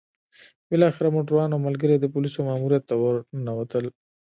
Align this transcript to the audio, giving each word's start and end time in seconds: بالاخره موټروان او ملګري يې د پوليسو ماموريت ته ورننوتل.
بالاخره 0.69 1.07
موټروان 1.15 1.49
او 1.55 1.59
ملګري 1.67 1.93
يې 1.95 2.01
د 2.01 2.05
پوليسو 2.13 2.39
ماموريت 2.49 2.83
ته 2.89 2.95
ورننوتل. 2.97 3.85